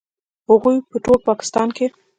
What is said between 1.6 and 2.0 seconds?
کې